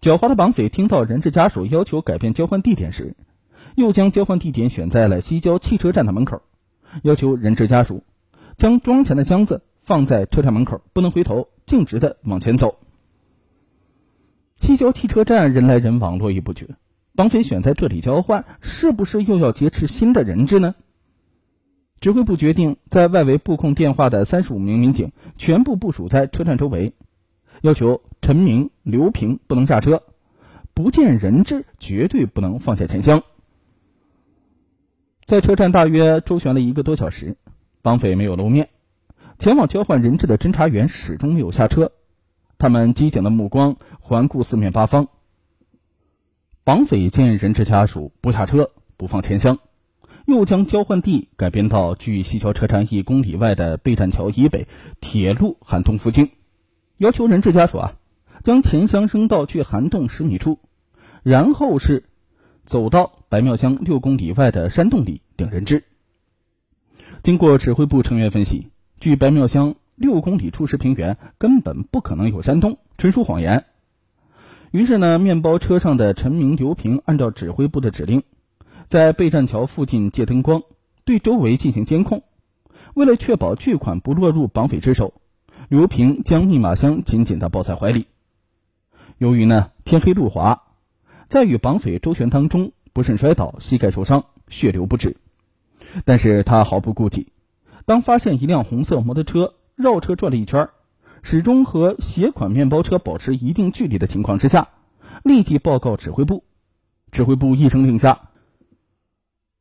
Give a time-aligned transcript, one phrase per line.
[0.00, 3.14] 狡猾的绑匪听到人质家属要求改变交换地点时，
[3.74, 6.40] 又将交换地点选在了西郊汽车站的门口，
[7.02, 8.02] 要求人质家属
[8.56, 12.78] 将装钱的箱子放在车站门口，不能回头，径直的往前走。
[14.58, 16.66] 西郊汽车站人来人往，络绎不绝。
[17.14, 20.74] 绑匪选在这里交换，是不是又要劫持新的人质呢？
[22.00, 26.94] 指挥部决定，在外围布控电话的三十五名民警全部部署在车站周围，
[27.62, 30.02] 要求陈明、刘平不能下车，
[30.74, 33.22] 不见人质绝对不能放下钱箱。
[35.24, 37.36] 在车站大约周旋了一个多小时，
[37.82, 38.68] 绑匪没有露面，
[39.38, 41.92] 前往交换人质的侦查员始终没有下车，
[42.58, 45.08] 他们机警的目光环顾四面八方。
[46.64, 49.58] 绑匪见人质家属不下车、不放钱箱。
[50.26, 54.68] 又将交换地改编到距西桥车站一公里外的备战桥以北
[55.00, 56.30] 铁路涵洞附近，
[57.00, 57.94] 要求人质家属啊，
[58.44, 60.58] 将钱箱扔到距涵洞十米处，
[61.22, 62.04] 然后是
[62.66, 65.82] 走到白庙乡六公里外的山洞里领人质。
[67.22, 68.68] 经过指挥部成员分析，
[69.00, 73.64] 距白庙乡六公里处是平原，根本不可能有山洞，纯属谎言。
[74.70, 78.22] 于是呢，面包车上的陈明、刘平按照指挥部的指令。
[78.88, 80.62] 在备战桥附近借灯光，
[81.06, 82.24] 对周围进行监控。
[82.92, 85.14] 为了确保巨款不落入绑匪之手，
[85.70, 88.08] 刘平将密码箱紧紧地抱在怀里。
[89.18, 90.62] 由于呢天黑路滑，
[91.28, 95.16] 在与绑匪周旋当中不慎摔倒，膝盖受伤，血流不止。
[96.04, 97.28] 但是他毫不顾忌，
[97.84, 100.70] 当发现一辆红色摩托车绕车转了一圈，
[101.22, 104.70] 始终和携款面包车保持一定距离的情况之下，
[105.22, 106.42] 立即报告指挥部。
[107.12, 108.22] 指挥部一声令下。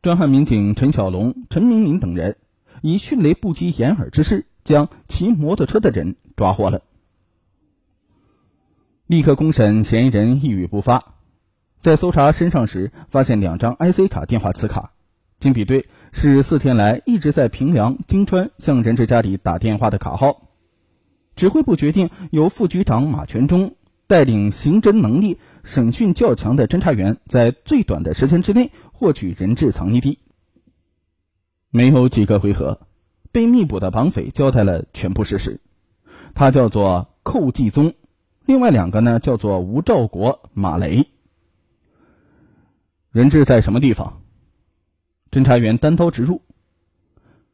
[0.00, 2.38] 专案民警陈小龙、陈明明等人
[2.80, 6.82] 以迅雷不及掩耳之势，将骑摩托车的人抓获了。
[9.06, 11.14] 立刻公审嫌疑人，一语不发。
[11.78, 14.92] 在搜查身上时，发现两张 IC 卡电话磁卡，
[15.38, 20.48] 经比对是四天来一直在平凉、金川向人质家里打电话的卡号。
[21.36, 23.74] 指挥部决定由副局长马全忠
[24.06, 28.70] 带领刑侦能力、审讯较强的侦查员，在最短的时间之内。
[28.92, 30.18] 获取人质藏匿地，
[31.70, 32.82] 没有几个回合，
[33.32, 35.60] 被密捕的绑匪交代了全部事实。
[36.34, 37.94] 他叫做寇继宗，
[38.44, 41.08] 另外两个呢叫做吴兆国、马雷。
[43.10, 44.22] 人质在什么地方？
[45.30, 46.42] 侦查员单刀直入。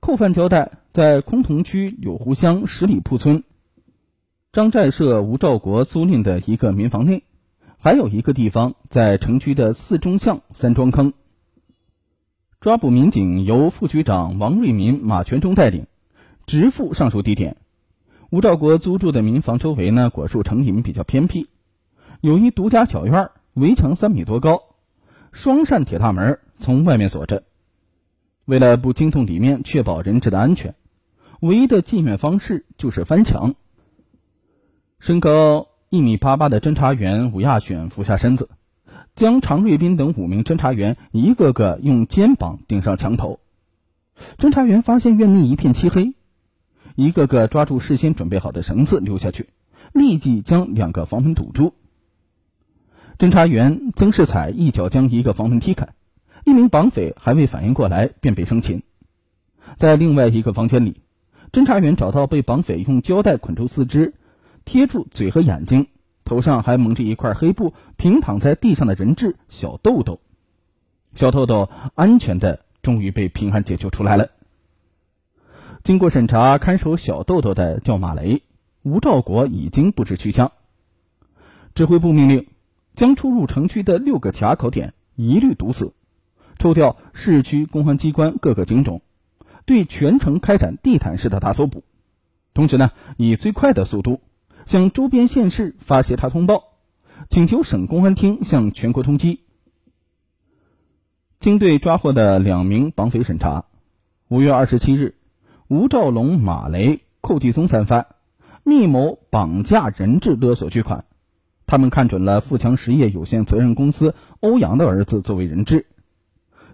[0.00, 3.44] 寇犯交代，在崆峒区柳湖乡十里铺村
[4.52, 7.22] 张寨社吴兆国租赁的一个民房内，
[7.78, 11.12] 还有一个地方在城区的四中巷三庄坑。
[12.60, 15.86] 抓捕民警由副局长王瑞民、马全忠带领，
[16.44, 17.56] 直赴上述地点。
[18.28, 21.48] 吴兆国租住的民房周围呢，果树成林，比较偏僻，
[22.20, 24.60] 有一独家小院，围墙三米多高，
[25.32, 27.44] 双扇铁大门从外面锁着。
[28.44, 30.74] 为了不惊动里面，确保人质的安全，
[31.40, 33.54] 唯一的进院方式就是翻墙。
[34.98, 38.50] 身高一米八八的侦查员吴亚选俯下身子。
[39.20, 43.38] 将常瑞斌等五名侦查员一个个用肩膀顶上墙头，
[44.38, 46.14] 侦查员发现院内一片漆黑，
[46.96, 49.50] 一个个抓住事先准备好的绳子溜下去，
[49.92, 51.74] 立即将两个房门堵住。
[53.18, 55.88] 侦查员曾世彩一脚将一个房门踢开，
[56.46, 58.82] 一名绑匪还未反应过来便被生擒。
[59.76, 61.02] 在另外一个房间里，
[61.52, 64.14] 侦查员找到被绑匪用胶带捆住四肢、
[64.64, 65.88] 贴住嘴和眼睛。
[66.30, 70.20] 头上还蒙着一块黑布，平躺在地上的人质小豆豆，
[71.12, 74.30] 小豆豆安全的终于被平安解救出来了。
[75.82, 78.42] 经过审查，看守小豆豆的叫马雷，
[78.84, 80.52] 吴兆国已经不知去向。
[81.74, 82.46] 指挥部命令
[82.94, 85.94] 将出入城区的六个卡口点一律堵死，
[86.60, 89.02] 抽调市区公安机关各个警种，
[89.66, 91.82] 对全城开展地毯式的大搜捕，
[92.54, 94.20] 同时呢，以最快的速度。
[94.66, 96.64] 向周边县市发协查通报，
[97.28, 99.38] 请求省公安厅向全国通缉。
[101.38, 103.64] 经对抓获的两名绑匪审查，
[104.28, 105.14] 五月二十七日，
[105.68, 108.06] 吴兆龙、马雷、寇继松三犯
[108.62, 111.06] 密谋绑架人质勒索巨款，
[111.66, 115.86] 他们看准了富强实业有限责任公司欧阳的儿子作为人质。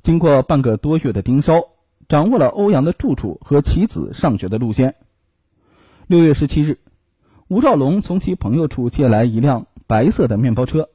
[0.00, 1.62] 经过半个多月的盯梢，
[2.08, 4.94] 掌握了欧阳的住处和其子上学的路线。
[6.06, 6.78] 六月十七日。
[7.48, 10.88] 吴兆龙从其朋友处借来一辆白色的面包车，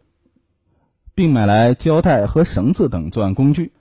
[1.13, 3.71] 并买来胶带和绳子等作案工具。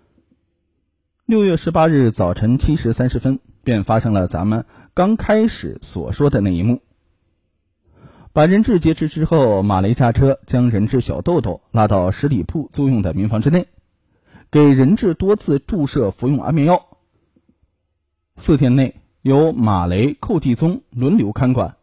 [1.24, 6.82] 六月十八日早晨七时三十分，便发生了咱们刚开始所说的那一幕。
[8.34, 13.66] 把人质劫持之后，马雷驾车将人质小豆豆拉到十里铺租用的民房之内，
[14.50, 16.98] 给人质多次注射服用安眠药。
[18.36, 21.76] 四天内，由马雷、寇继宗轮流看管。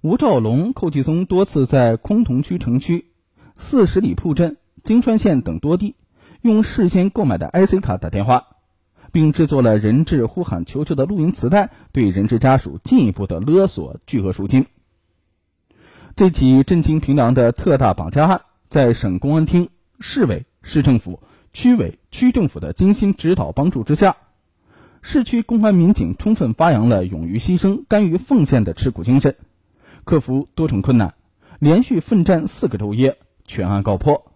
[0.00, 3.06] 吴兆龙、寇继松多次在崆峒区城区、
[3.56, 5.96] 四十里铺镇、金川县等多地，
[6.40, 8.46] 用事先购买的 IC 卡打电话，
[9.10, 14.66] 并制作了人质呼喊求救的录音磁带，对人质家属进一步的勒索巨额赎金。
[16.14, 19.68] 这起震惊平凉的特大绑架案，在省公安厅、
[19.98, 21.20] 市委、市政府、
[21.52, 24.16] 区委、区政府的精心指导帮助之下，
[25.02, 29.34] 市区公安民警充分发扬了勇于牺牲、甘于奉献的吃苦精神。
[30.08, 31.12] 克服多重困难，
[31.58, 34.32] 连续奋战四个昼夜，全案告破，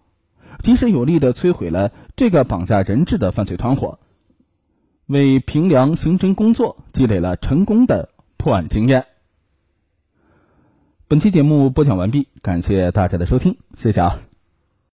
[0.59, 3.99] 及时有力的摧毁了这个绑架人质的犯罪团伙，
[5.07, 9.07] 为平凉刑侦工作积累了成功的破案经验。
[11.09, 14.32] 本期节目播讲完毕，感谢大家的收听，谢谢啊。